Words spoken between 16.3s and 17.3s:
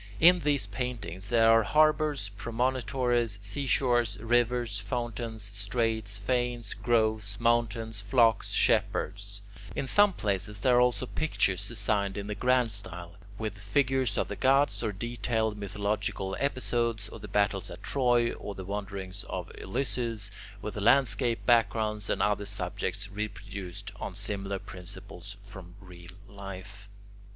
episodes, or the